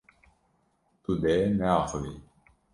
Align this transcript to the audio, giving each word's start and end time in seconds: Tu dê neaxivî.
Tu 1.03 1.11
dê 1.21 1.35
neaxivî. 1.59 2.13